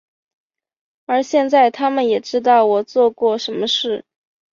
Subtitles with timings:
[1.05, 4.03] 而现在他们也知道我做过什么事。